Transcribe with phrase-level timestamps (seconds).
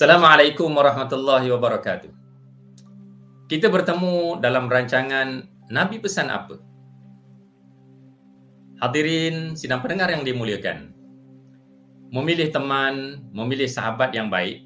[0.00, 2.08] Assalamualaikum warahmatullahi wabarakatuh.
[3.52, 6.56] Kita bertemu dalam rancangan Nabi Pesan Apa?
[8.80, 10.96] Hadirin sidang pendengar yang dimuliakan.
[12.16, 14.64] Memilih teman, memilih sahabat yang baik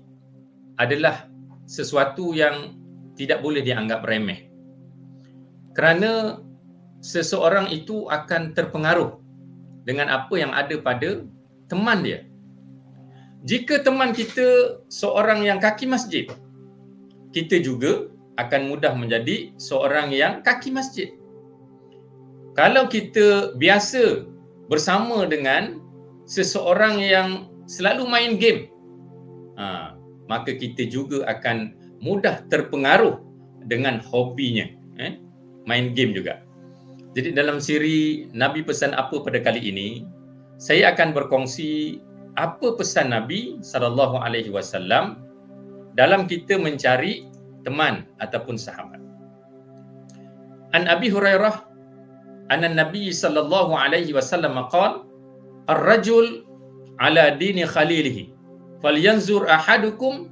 [0.78, 1.26] adalah
[1.66, 2.78] sesuatu yang
[3.18, 4.46] tidak boleh dianggap remeh.
[5.74, 6.38] Kerana
[7.02, 9.18] seseorang itu akan terpengaruh
[9.82, 11.26] dengan apa yang ada pada
[11.66, 12.22] teman dia
[13.44, 16.24] jika teman kita seorang yang kaki masjid,
[17.36, 18.08] kita juga
[18.40, 21.12] akan mudah menjadi seorang yang kaki masjid.
[22.56, 24.24] Kalau kita biasa
[24.72, 25.76] bersama dengan
[26.24, 27.28] seseorang yang
[27.68, 28.72] selalu main game,
[29.60, 29.92] ha,
[30.24, 33.20] maka kita juga akan mudah terpengaruh
[33.68, 34.64] dengan hobinya,
[34.96, 35.20] eh?
[35.68, 36.40] main game juga.
[37.12, 40.08] Jadi dalam siri Nabi pesan apa pada kali ini,
[40.56, 42.00] saya akan berkongsi
[42.34, 45.22] apa pesan Nabi sallallahu alaihi wasallam
[45.94, 47.30] dalam kita mencari
[47.62, 48.98] teman ataupun sahabat.
[50.74, 51.62] An Abi Hurairah
[52.50, 55.06] anna Nabi sallallahu alaihi wasallam qala
[55.70, 56.42] ar-rajul
[56.98, 58.34] ala dini khalilihi
[58.82, 60.28] falyanzur ahadukum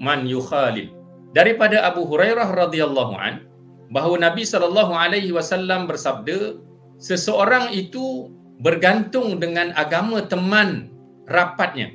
[0.00, 0.88] man yukhalil.
[1.36, 3.46] Daripada Abu Hurairah radhiyallahu an
[3.94, 6.58] bahawa Nabi sallallahu alaihi wasallam bersabda
[6.98, 10.90] seseorang itu bergantung dengan agama teman
[11.30, 11.94] rapatnya.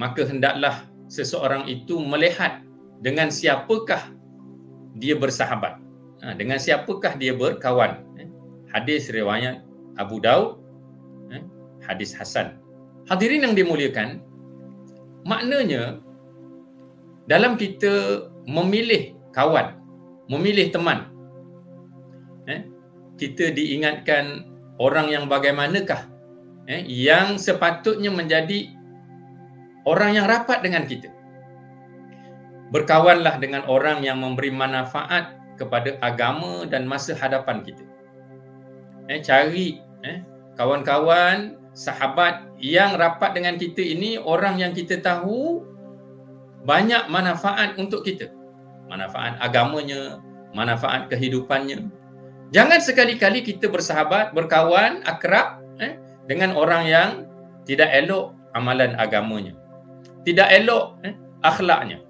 [0.00, 2.64] Maka hendaklah seseorang itu melihat
[3.04, 4.10] dengan siapakah
[4.96, 5.76] dia bersahabat.
[6.24, 8.00] Ha, dengan siapakah dia berkawan.
[8.16, 8.28] Eh,
[8.72, 9.60] hadis riwayat
[10.00, 10.60] Abu Daud
[11.30, 11.44] eh,
[11.84, 12.56] hadis Hasan.
[13.08, 14.24] Hadirin yang dimuliakan
[15.28, 16.00] maknanya
[17.28, 19.76] dalam kita memilih kawan
[20.26, 21.06] memilih teman
[22.48, 22.66] eh,
[23.20, 24.48] kita diingatkan
[24.82, 26.09] orang yang bagaimanakah
[26.68, 28.72] eh, yang sepatutnya menjadi
[29.88, 31.08] orang yang rapat dengan kita.
[32.70, 37.84] Berkawanlah dengan orang yang memberi manfaat kepada agama dan masa hadapan kita.
[39.10, 40.22] Eh, cari eh,
[40.54, 45.66] kawan-kawan, sahabat yang rapat dengan kita ini orang yang kita tahu
[46.62, 48.30] banyak manfaat untuk kita.
[48.86, 50.22] Manfaat agamanya,
[50.54, 51.90] manfaat kehidupannya.
[52.50, 57.10] Jangan sekali-kali kita bersahabat, berkawan, akrab eh, dengan orang yang
[57.64, 59.54] tidak elok amalan agamanya.
[60.26, 62.02] Tidak elok eh, akhlaknya.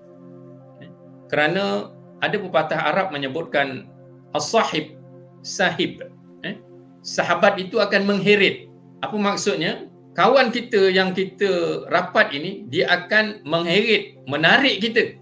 [0.82, 0.90] Eh,
[1.30, 3.86] kerana ada pepatah Arab menyebutkan
[4.34, 5.00] as-sahib
[5.42, 6.00] sahib.
[6.44, 6.56] Eh,
[7.04, 8.68] sahabat itu akan mengheret.
[9.00, 9.88] Apa maksudnya?
[10.10, 15.16] Kawan kita yang kita rapat ini dia akan mengheret, menarik kita.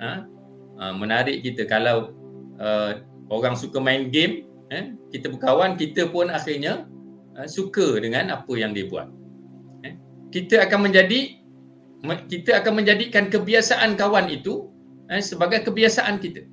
[0.00, 0.24] Ha?
[0.80, 2.14] Ha, menarik kita kalau
[2.56, 6.88] uh, orang suka main game, eh, kita berkawan, kita pun akhirnya
[7.36, 9.08] uh, suka dengan apa yang dia buat.
[9.86, 9.94] Eh?
[10.30, 11.40] Kita akan menjadi
[12.00, 14.72] kita akan menjadikan kebiasaan kawan itu
[15.12, 16.48] eh, sebagai kebiasaan kita.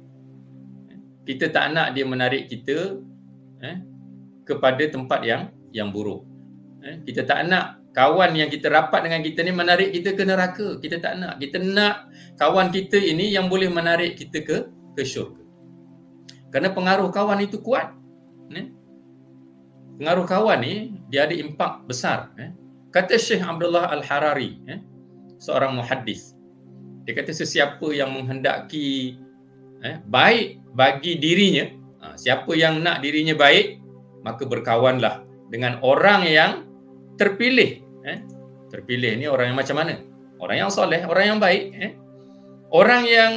[1.23, 2.99] Kita tak nak dia menarik kita
[4.47, 6.23] kepada tempat yang yang buruk.
[7.03, 10.67] Kita tak nak kawan yang kita rapat dengan kita ni menarik kita ke neraka.
[10.79, 11.41] Kita tak nak.
[11.41, 14.57] Kita nak kawan kita ini yang boleh menarik kita ke
[14.95, 15.43] ke syurga.
[16.53, 17.91] Kerana pengaruh kawan itu kuat.
[18.53, 18.71] Eh?
[19.97, 22.53] Pengaruh kawan ni dia ada impak besar eh.
[22.93, 24.79] kata Syekh Abdullah Al-Harari eh,
[25.41, 26.37] seorang muhaddis
[27.03, 29.17] dia kata sesiapa yang menghendaki
[29.81, 31.65] eh, baik bagi dirinya
[32.01, 33.81] ha, siapa yang nak dirinya baik
[34.21, 36.51] maka berkawanlah dengan orang yang
[37.17, 38.19] terpilih eh.
[38.69, 39.97] terpilih ni orang yang macam mana
[40.37, 41.91] orang yang soleh orang yang baik eh.
[42.69, 43.31] orang yang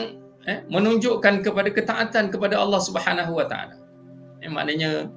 [0.45, 3.77] eh, menunjukkan kepada ketaatan kepada Allah Subhanahu Wa Taala
[4.45, 5.09] eh, maknanya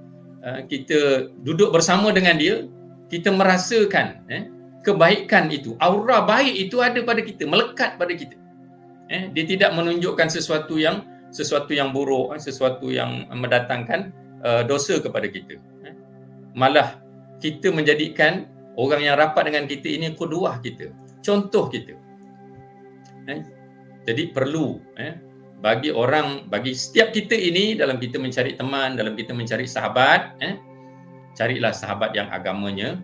[0.67, 2.67] kita duduk bersama dengan dia,
[3.07, 4.49] kita merasakan eh,
[4.83, 5.79] kebaikan itu.
[5.79, 8.35] Aura baik itu ada pada kita, melekat pada kita.
[9.07, 14.99] Eh, dia tidak menunjukkan sesuatu yang sesuatu yang buruk, eh, sesuatu yang mendatangkan uh, dosa
[14.99, 15.57] kepada kita.
[15.87, 15.95] Eh.
[16.53, 16.99] Malah
[17.39, 18.45] kita menjadikan
[18.75, 20.91] orang yang rapat dengan kita ini kuduah kita,
[21.23, 21.95] contoh kita.
[23.31, 23.41] Eh.
[24.03, 25.15] Jadi perlu eh,
[25.63, 30.59] bagi orang bagi setiap kita ini dalam kita mencari teman dalam kita mencari sahabat eh
[31.39, 32.99] carilah sahabat yang agamanya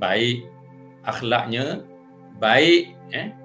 [0.00, 0.48] baik
[1.04, 1.84] akhlaknya
[2.40, 3.36] baik eh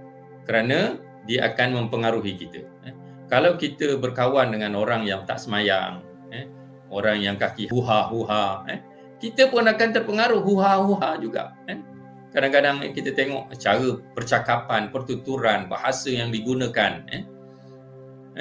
[0.47, 0.95] kerana
[1.27, 2.95] dia akan mempengaruhi kita eh.
[3.27, 5.99] kalau kita berkawan dengan orang yang tak semayang
[6.31, 6.47] eh
[6.87, 8.79] orang yang kaki huha huha eh
[9.19, 11.83] kita pun akan terpengaruh huha huha juga eh
[12.31, 17.34] kadang-kadang kita tengok cara percakapan pertuturan bahasa yang digunakan eh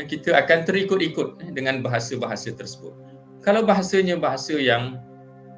[0.02, 2.90] kita akan terikut-ikut eh, dengan bahasa-bahasa tersebut.
[3.46, 4.98] Kalau bahasanya bahasa yang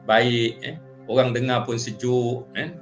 [0.05, 0.77] baik, eh,
[1.09, 2.77] orang dengar pun sejuk, eh,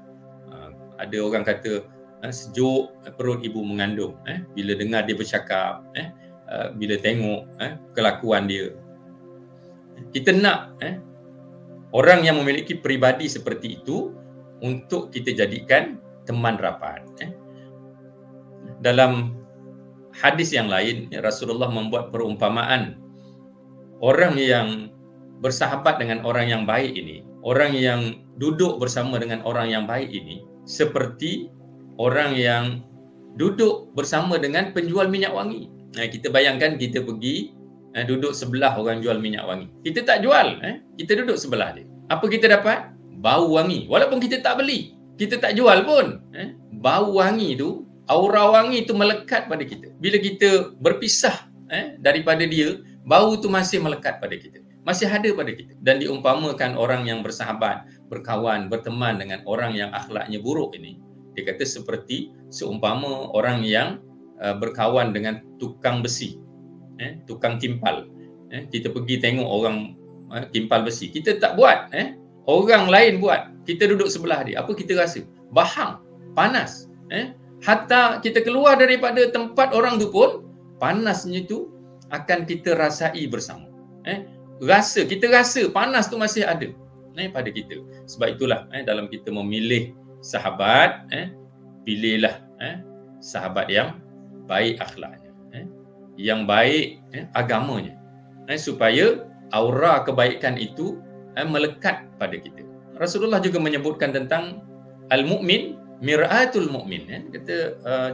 [0.99, 1.85] ada orang kata
[2.25, 6.09] eh, sejuk perut ibu mengandung eh bila dengar dia bercakap eh
[6.49, 8.73] uh, bila tengok eh kelakuan dia
[10.11, 10.99] kita nak eh
[11.95, 14.15] orang yang memiliki peribadi seperti itu
[14.65, 17.31] untuk kita jadikan teman rapat eh
[18.81, 19.37] dalam
[20.15, 22.97] hadis yang lain Rasulullah membuat perumpamaan
[23.99, 24.95] orang yang
[25.43, 28.01] bersahabat dengan orang yang baik ini orang yang
[28.39, 31.53] duduk bersama dengan orang yang baik ini seperti
[32.01, 32.65] orang yang
[33.35, 35.71] duduk bersama dengan penjual minyak wangi.
[35.95, 37.55] Nah, kita bayangkan kita pergi
[37.95, 39.71] eh, duduk sebelah orang jual minyak wangi.
[39.83, 40.83] Kita tak jual, eh?
[40.99, 41.87] kita duduk sebelah dia.
[42.11, 42.95] Apa kita dapat?
[43.19, 43.87] Bau wangi.
[43.87, 46.23] Walaupun kita tak beli, kita tak jual pun.
[46.35, 46.55] Eh?
[46.79, 49.93] Bau wangi tu, aura wangi tu melekat pada kita.
[50.01, 54.61] Bila kita berpisah eh, daripada dia, bau tu masih melekat pada kita.
[54.85, 55.73] Masih ada pada kita.
[55.81, 61.01] Dan diumpamakan orang yang bersahabat, berkawan, berteman dengan orang yang akhlaknya buruk ini,
[61.33, 63.99] dia kata seperti seumpama orang yang
[64.39, 66.39] uh, berkawan dengan tukang besi
[67.03, 68.07] eh tukang timpal.
[68.55, 69.99] Eh kita pergi tengok orang
[70.31, 71.11] uh, timpal besi.
[71.11, 72.15] Kita tak buat eh.
[72.45, 73.65] Orang lain buat.
[73.65, 74.61] Kita duduk sebelah dia.
[74.61, 75.25] Apa kita rasa?
[75.51, 76.05] Bahang.
[76.35, 77.35] Panas eh
[77.65, 80.45] hatta kita keluar daripada tempat orang tu pun
[80.77, 81.73] panasnya tu
[82.13, 83.67] akan kita rasai bersama.
[84.05, 84.29] Eh
[84.61, 86.69] rasa kita rasa panas tu masih ada
[87.17, 87.81] eh pada kita.
[88.05, 91.33] Sebab itulah eh dalam kita memilih sahabat eh
[91.89, 92.85] pilihlah eh
[93.25, 93.99] sahabat yang
[94.45, 95.65] baik akhlaknya eh
[96.21, 97.97] yang baik eh agamanya
[98.47, 99.25] eh supaya
[99.57, 101.01] aura kebaikan itu
[101.39, 102.63] eh, melekat pada kita.
[103.01, 104.63] Rasulullah juga menyebutkan tentang
[105.11, 108.11] al-mu'min mir'atul mu'min eh kata uh,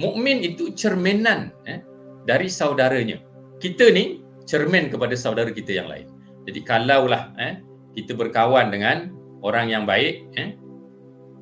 [0.00, 1.80] mukmin itu cerminan eh
[2.28, 3.20] dari saudaranya
[3.62, 6.08] kita ni cermin kepada saudara kita yang lain
[6.44, 7.62] jadi kalaulah eh
[7.94, 10.58] kita berkawan dengan orang yang baik eh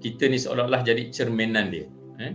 [0.01, 1.87] kita ni seolah-olah jadi cerminan dia.
[2.19, 2.33] Eh?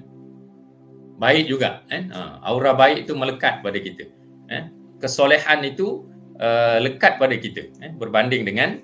[1.18, 1.81] Baik juga.
[1.90, 2.06] Eh?
[2.13, 4.06] Ha, aura baik itu melekat pada kita.
[4.54, 4.63] Eh?
[5.01, 6.06] Kesolehan itu
[6.40, 7.68] uh, lekat pada kita.
[7.81, 7.92] Eh?
[7.98, 8.80] Berbanding dengan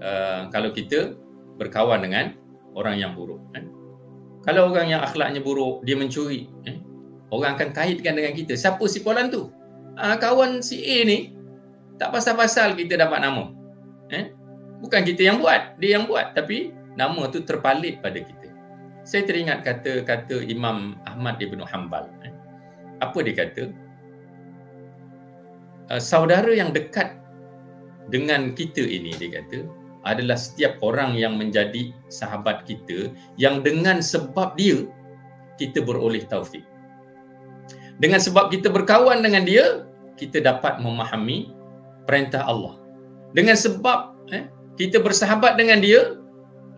[0.00, 1.14] uh, kalau kita
[1.60, 2.34] berkawan dengan
[2.72, 3.38] orang yang buruk.
[3.54, 3.62] Eh?
[4.40, 6.48] Kalau orang yang akhlaknya buruk, dia mencuri.
[6.64, 6.80] Eh?
[7.28, 8.56] Orang akan kaitkan dengan kita.
[8.56, 9.52] Siapa si Polan tu?
[10.00, 11.36] Uh, kawan si A ni,
[12.00, 13.52] tak pasal-pasal kita dapat nama.
[14.08, 14.32] Eh?
[14.80, 16.32] Bukan kita yang buat, dia yang buat.
[16.32, 18.48] Tapi nama tu terpalit pada kita.
[19.04, 22.08] Saya teringat kata-kata Imam Ahmad Ibn Hanbal.
[22.24, 22.32] Eh.
[23.04, 23.68] Apa dia kata?
[25.92, 27.20] Uh, saudara yang dekat
[28.08, 29.68] dengan kita ini, dia kata,
[30.08, 34.88] adalah setiap orang yang menjadi sahabat kita yang dengan sebab dia,
[35.60, 36.64] kita beroleh taufik.
[38.00, 39.84] Dengan sebab kita berkawan dengan dia,
[40.16, 41.52] kita dapat memahami
[42.08, 42.80] perintah Allah.
[43.36, 44.48] Dengan sebab eh,
[44.80, 46.16] kita bersahabat dengan dia,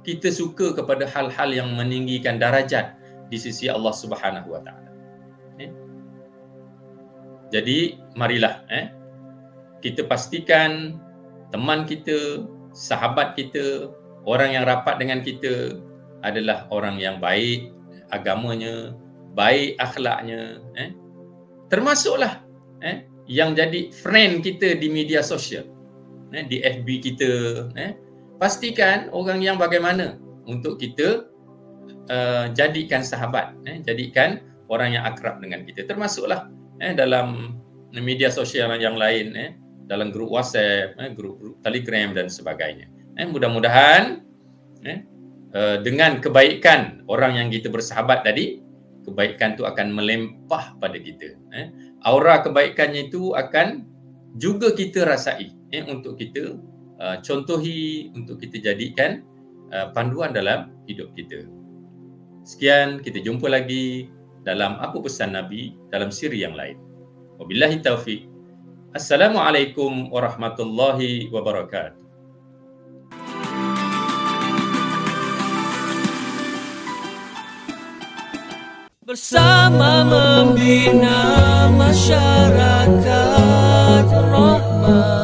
[0.03, 2.99] kita suka kepada hal-hal yang meninggikan darajat
[3.31, 4.91] di sisi Allah Subhanahu Wa Taala.
[5.63, 5.71] Eh?
[7.55, 8.91] Jadi marilah eh
[9.83, 10.99] kita pastikan
[11.51, 13.93] teman kita, sahabat kita,
[14.25, 15.81] orang yang rapat dengan kita
[16.25, 17.73] adalah orang yang baik
[18.13, 18.97] agamanya,
[19.33, 20.93] baik akhlaknya, eh?
[21.73, 22.45] Termasuklah
[22.85, 23.09] eh?
[23.25, 25.65] Yang jadi friend kita di media sosial,
[26.37, 26.45] eh?
[26.45, 27.33] Di FB kita,
[27.77, 27.97] eh?
[28.37, 30.19] Pastikan orang yang bagaimana
[30.51, 31.31] untuk kita
[32.11, 33.79] uh, jadikan sahabat eh?
[33.87, 35.87] Jadikan orang yang akrab dengan kita.
[35.87, 36.51] Termasuklah
[36.83, 36.93] eh?
[36.93, 37.57] Dalam
[37.95, 42.87] media sosial yang lain eh dalam grup WhatsApp eh grup, grup Telegram dan sebagainya
[43.19, 44.23] eh mudah-mudahan
[44.87, 45.01] eh
[45.55, 48.63] uh, dengan kebaikan orang yang kita bersahabat tadi
[49.03, 51.71] kebaikan tu akan melempah pada kita eh
[52.07, 53.87] aura kebaikannya itu akan
[54.39, 56.59] juga kita rasai eh untuk kita
[57.03, 59.27] Uh, contohi untuk kita jadikan
[59.75, 61.51] uh, panduan dalam hidup kita.
[62.47, 64.07] Sekian, kita jumpa lagi
[64.47, 66.79] dalam apa pesan Nabi dalam siri yang lain.
[67.43, 68.23] Wabillahi taufiq.
[68.93, 71.97] Assalamualaikum warahmatullahi wabarakatuh.
[79.01, 83.09] Bersama membina masyarakat
[84.13, 85.22] rahmat